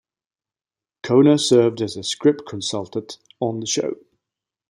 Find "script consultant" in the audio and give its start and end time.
2.01-3.19